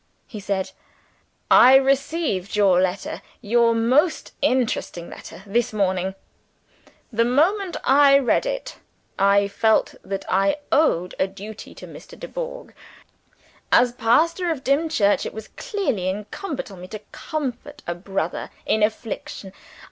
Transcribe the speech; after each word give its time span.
he 0.25 0.39
said, 0.39 0.71
"I 1.51 1.75
received 1.75 2.55
your 2.55 2.81
letter 2.81 3.21
your 3.39 3.75
most 3.75 4.33
interesting 4.41 5.11
letter 5.11 5.43
this 5.45 5.71
morning. 5.73 6.15
The 7.13 7.23
moment 7.23 7.77
I 7.83 8.17
read 8.17 8.47
it 8.47 8.77
I 9.19 9.47
felt 9.47 9.93
that 10.03 10.25
I 10.27 10.57
owed 10.71 11.13
a 11.19 11.27
duty 11.27 11.75
to 11.75 11.85
Mr. 11.87 12.19
Dubourg. 12.19 12.73
As 13.71 13.91
pastor 13.91 14.49
of 14.49 14.63
Dimchurch, 14.63 15.23
it 15.23 15.35
was 15.35 15.49
clearly 15.49 16.09
incumbent 16.09 16.71
on 16.71 16.81
me 16.81 16.87
to 16.87 17.01
comfort 17.11 17.83
a 17.85 17.93
brother 17.93 18.49
in 18.65 18.81
affliction. 18.81 19.53